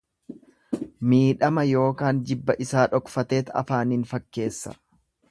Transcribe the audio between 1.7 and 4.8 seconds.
ykn jibba isaa dhokfateet afaaniin fakkeessa.